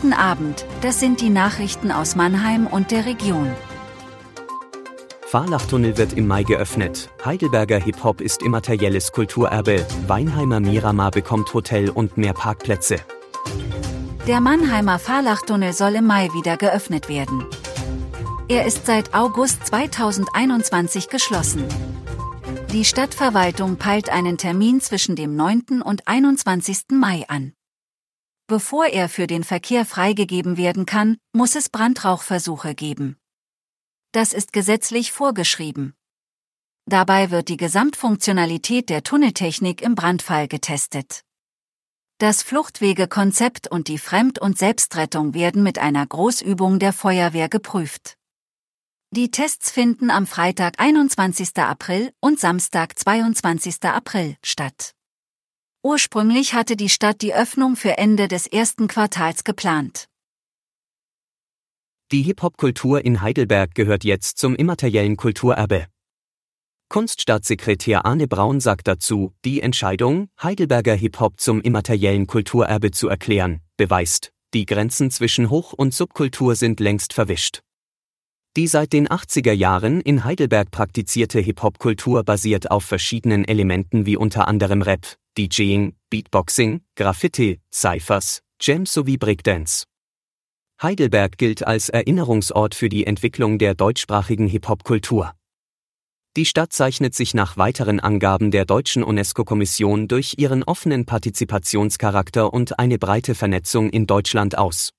Guten 0.00 0.12
Abend, 0.12 0.64
das 0.80 1.00
sind 1.00 1.20
die 1.20 1.28
Nachrichten 1.28 1.90
aus 1.90 2.14
Mannheim 2.14 2.68
und 2.68 2.92
der 2.92 3.04
Region. 3.04 3.50
Fahrlachtunnel 5.26 5.98
wird 5.98 6.12
im 6.12 6.28
Mai 6.28 6.44
geöffnet. 6.44 7.10
Heidelberger 7.24 7.80
Hip-Hop 7.80 8.20
ist 8.20 8.42
immaterielles 8.42 9.10
Kulturerbe. 9.10 9.84
Weinheimer 10.06 10.60
Miramar 10.60 11.10
bekommt 11.10 11.52
Hotel 11.52 11.90
und 11.90 12.16
mehr 12.16 12.32
Parkplätze. 12.32 12.98
Der 14.28 14.40
Mannheimer 14.40 15.00
Fahrlachtunnel 15.00 15.72
soll 15.72 15.96
im 15.96 16.06
Mai 16.06 16.28
wieder 16.32 16.56
geöffnet 16.56 17.08
werden. 17.08 17.44
Er 18.48 18.66
ist 18.66 18.86
seit 18.86 19.14
August 19.14 19.66
2021 19.66 21.08
geschlossen. 21.08 21.64
Die 22.72 22.84
Stadtverwaltung 22.84 23.78
peilt 23.78 24.10
einen 24.10 24.38
Termin 24.38 24.80
zwischen 24.80 25.16
dem 25.16 25.34
9. 25.34 25.82
und 25.82 26.06
21. 26.06 26.82
Mai 26.92 27.24
an. 27.26 27.52
Bevor 28.48 28.86
er 28.86 29.10
für 29.10 29.26
den 29.26 29.44
Verkehr 29.44 29.84
freigegeben 29.84 30.56
werden 30.56 30.86
kann, 30.86 31.18
muss 31.34 31.54
es 31.54 31.68
Brandrauchversuche 31.68 32.74
geben. 32.74 33.18
Das 34.12 34.32
ist 34.32 34.54
gesetzlich 34.54 35.12
vorgeschrieben. 35.12 35.94
Dabei 36.86 37.30
wird 37.30 37.50
die 37.50 37.58
Gesamtfunktionalität 37.58 38.88
der 38.88 39.02
Tunneltechnik 39.02 39.82
im 39.82 39.94
Brandfall 39.94 40.48
getestet. 40.48 41.24
Das 42.16 42.42
Fluchtwegekonzept 42.42 43.70
und 43.70 43.86
die 43.86 43.98
Fremd- 43.98 44.38
und 44.38 44.56
Selbstrettung 44.56 45.34
werden 45.34 45.62
mit 45.62 45.78
einer 45.78 46.06
Großübung 46.06 46.78
der 46.78 46.94
Feuerwehr 46.94 47.50
geprüft. 47.50 48.16
Die 49.10 49.30
Tests 49.30 49.70
finden 49.70 50.10
am 50.10 50.26
Freitag 50.26 50.80
21. 50.80 51.54
April 51.58 52.14
und 52.20 52.40
Samstag 52.40 52.98
22. 52.98 53.84
April 53.84 54.36
statt. 54.42 54.94
Ursprünglich 55.88 56.52
hatte 56.52 56.76
die 56.76 56.90
Stadt 56.90 57.22
die 57.22 57.32
Öffnung 57.32 57.74
für 57.74 57.96
Ende 57.96 58.28
des 58.28 58.46
ersten 58.46 58.88
Quartals 58.88 59.42
geplant. 59.42 60.04
Die 62.12 62.20
Hip-Hop-Kultur 62.20 63.02
in 63.06 63.22
Heidelberg 63.22 63.74
gehört 63.74 64.04
jetzt 64.04 64.36
zum 64.36 64.54
immateriellen 64.54 65.16
Kulturerbe. 65.16 65.86
Kunststaatssekretär 66.90 68.04
Arne 68.04 68.28
Braun 68.28 68.60
sagt 68.60 68.86
dazu, 68.86 69.32
die 69.46 69.62
Entscheidung, 69.62 70.28
Heidelberger 70.42 70.94
Hip-Hop 70.94 71.40
zum 71.40 71.62
immateriellen 71.62 72.26
Kulturerbe 72.26 72.90
zu 72.90 73.08
erklären, 73.08 73.62
beweist, 73.78 74.30
die 74.52 74.66
Grenzen 74.66 75.10
zwischen 75.10 75.48
Hoch- 75.48 75.72
und 75.72 75.94
Subkultur 75.94 76.54
sind 76.54 76.80
längst 76.80 77.14
verwischt. 77.14 77.62
Die 78.58 78.66
seit 78.66 78.92
den 78.92 79.08
80er 79.08 79.52
Jahren 79.52 80.02
in 80.02 80.24
Heidelberg 80.24 80.70
praktizierte 80.70 81.40
Hip-Hop-Kultur 81.40 82.24
basiert 82.24 82.70
auf 82.70 82.84
verschiedenen 82.84 83.46
Elementen 83.46 84.04
wie 84.04 84.18
unter 84.18 84.48
anderem 84.48 84.82
Rap, 84.82 85.16
DJing, 85.38 85.94
Beatboxing, 86.10 86.80
Graffiti, 86.96 87.60
Cyphers, 87.72 88.40
Jams 88.60 88.92
sowie 88.92 89.16
Breakdance. 89.16 89.84
Heidelberg 90.82 91.38
gilt 91.38 91.64
als 91.64 91.88
Erinnerungsort 91.90 92.74
für 92.74 92.88
die 92.88 93.06
Entwicklung 93.06 93.58
der 93.58 93.74
deutschsprachigen 93.74 94.48
Hip-Hop-Kultur. 94.48 95.32
Die 96.36 96.44
Stadt 96.44 96.72
zeichnet 96.72 97.14
sich 97.14 97.34
nach 97.34 97.56
weiteren 97.56 98.00
Angaben 98.00 98.50
der 98.50 98.64
deutschen 98.64 99.04
UNESCO-Kommission 99.04 100.08
durch 100.08 100.34
ihren 100.38 100.64
offenen 100.64 101.06
Partizipationscharakter 101.06 102.52
und 102.52 102.80
eine 102.80 102.98
breite 102.98 103.36
Vernetzung 103.36 103.90
in 103.90 104.06
Deutschland 104.06 104.58
aus. 104.58 104.90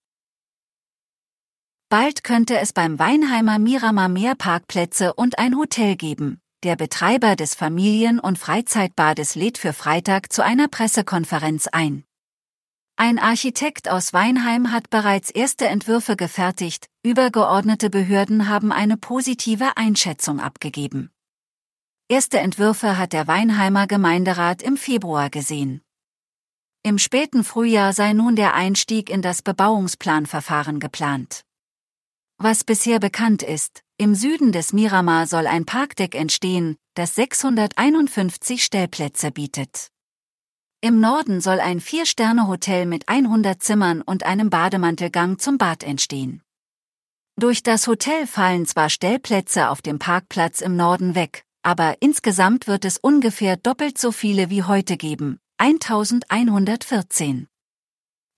Bald 1.90 2.24
könnte 2.24 2.58
es 2.60 2.72
beim 2.72 2.98
Weinheimer 2.98 3.60
Miramar 3.60 4.08
mehr 4.08 4.36
Parkplätze 4.36 5.14
und 5.14 5.38
ein 5.38 5.58
Hotel 5.58 5.98
geben. 5.98 6.40
Der 6.62 6.76
Betreiber 6.76 7.38
des 7.38 7.56
Familien- 7.56 8.20
und 8.20 8.38
Freizeitbades 8.38 9.36
lädt 9.36 9.58
für 9.58 9.72
Freitag 9.72 10.34
zu 10.34 10.44
einer 10.44 10.68
Pressekonferenz 10.68 11.68
ein. 11.68 12.04
Ein 12.98 13.18
Architekt 13.18 13.88
aus 13.88 14.12
Weinheim 14.12 14.74
hat 14.74 14.90
bereits 14.90 15.30
erste 15.30 15.68
Entwürfe 15.68 16.18
gefertigt, 16.18 16.90
übergeordnete 17.02 17.90
Behörden 17.90 18.50
haben 18.50 18.74
eine 18.74 18.98
positive 18.98 19.78
Einschätzung 19.78 20.42
abgegeben. 20.42 21.12
Erste 22.10 22.40
Entwürfe 22.40 22.98
hat 22.98 23.14
der 23.14 23.28
Weinheimer 23.28 23.88
Gemeinderat 23.88 24.62
im 24.62 24.76
Februar 24.76 25.30
gesehen. 25.30 25.82
Im 26.84 26.98
späten 26.98 27.46
Frühjahr 27.46 27.94
sei 27.94 28.12
nun 28.12 28.36
der 28.36 28.54
Einstieg 28.54 29.10
in 29.10 29.22
das 29.22 29.44
Bebauungsplanverfahren 29.44 30.82
geplant. 30.82 31.46
Was 32.38 32.66
bisher 32.66 33.00
bekannt 33.00 33.44
ist, 33.44 33.82
im 34.00 34.16
Süden 34.16 34.54
des 34.54 34.72
Miramar 34.72 35.28
soll 35.28 35.46
ein 35.46 35.66
Parkdeck 35.66 36.16
entstehen, 36.16 36.78
das 36.94 37.16
651 37.16 38.64
Stellplätze 38.64 39.30
bietet. 39.30 39.90
Im 40.80 41.02
Norden 41.02 41.42
soll 41.42 41.60
ein 41.60 41.82
Vier-Sterne-Hotel 41.82 42.86
mit 42.86 43.10
100 43.10 43.62
Zimmern 43.62 44.02
und 44.02 44.24
einem 44.24 44.50
Bademantelgang 44.50 45.38
zum 45.38 45.58
Bad 45.58 45.84
entstehen. 45.84 46.42
Durch 47.36 47.62
das 47.62 47.88
Hotel 47.88 48.26
fallen 48.26 48.66
zwar 48.66 48.90
Stellplätze 48.90 49.70
auf 49.70 49.82
dem 49.82 50.00
Parkplatz 50.00 50.62
im 50.62 50.78
Norden 50.78 51.14
weg, 51.14 51.44
aber 51.62 51.98
insgesamt 52.00 52.68
wird 52.68 52.86
es 52.86 53.00
ungefähr 53.00 53.58
doppelt 53.58 53.98
so 53.98 54.14
viele 54.14 54.50
wie 54.50 54.64
heute 54.64 54.96
geben, 54.96 55.40
1114. 55.58 57.48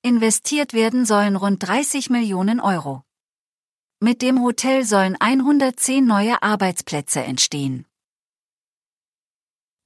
Investiert 0.02 0.74
werden 0.74 1.06
sollen 1.06 1.36
rund 1.36 1.62
30 1.68 2.10
Millionen 2.10 2.60
Euro. 2.60 3.04
Mit 4.04 4.24
dem 4.24 4.42
Hotel 4.42 4.84
sollen 4.84 5.16
110 5.20 6.04
neue 6.04 6.42
Arbeitsplätze 6.42 7.20
entstehen. 7.20 7.86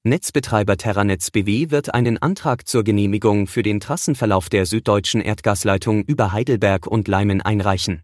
Netzbetreiber 0.06 0.78
Terranetz 0.78 1.32
BW 1.32 1.70
wird 1.70 1.94
einen 1.94 2.18
Antrag 2.22 2.66
zur 2.66 2.86
Genehmigung 2.86 3.46
für 3.46 3.62
den 3.62 3.82
Trassenverlauf 3.82 4.48
der 4.48 4.66
süddeutschen 4.66 5.20
Erdgasleitung 5.20 6.06
über 6.06 6.32
Heidelberg 6.32 6.88
und 6.88 7.10
Leimen 7.10 7.42
einreichen. 7.42 8.04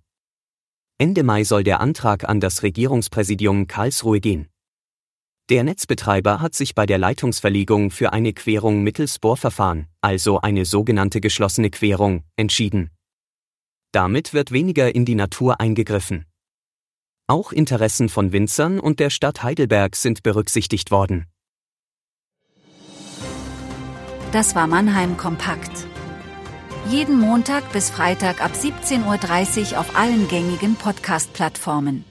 Ende 0.97 1.23
Mai 1.23 1.45
soll 1.45 1.63
der 1.63 1.79
Antrag 1.79 2.27
an 2.27 2.41
das 2.41 2.61
Regierungspräsidium 2.61 3.67
Karlsruhe 3.67 4.19
gehen. 4.19 4.49
Der 5.47 5.63
Netzbetreiber 5.63 6.41
hat 6.41 6.55
sich 6.55 6.75
bei 6.75 6.85
der 6.85 6.97
Leitungsverlegung 6.97 7.89
für 7.89 8.11
eine 8.11 8.33
Querung 8.33 8.83
mittels 8.83 9.17
Bohrverfahren, 9.17 9.87
also 10.01 10.41
eine 10.41 10.65
sogenannte 10.65 11.21
geschlossene 11.21 11.69
Querung, 11.69 12.25
entschieden. 12.35 12.91
Damit 13.91 14.33
wird 14.33 14.51
weniger 14.51 14.93
in 14.95 15.03
die 15.05 15.15
Natur 15.15 15.59
eingegriffen. 15.59 16.25
Auch 17.27 17.51
Interessen 17.51 18.09
von 18.09 18.31
Winzern 18.31 18.79
und 18.79 18.99
der 18.99 19.09
Stadt 19.09 19.43
Heidelberg 19.43 19.95
sind 19.95 20.23
berücksichtigt 20.23 20.91
worden. 20.91 21.27
Das 24.31 24.55
war 24.55 24.67
Mannheim 24.67 25.17
Kompakt. 25.17 25.71
Jeden 26.89 27.19
Montag 27.19 27.71
bis 27.73 27.89
Freitag 27.89 28.43
ab 28.43 28.51
17.30 28.53 29.73
Uhr 29.73 29.79
auf 29.79 29.95
allen 29.95 30.27
gängigen 30.29 30.75
Podcast-Plattformen. 30.75 32.05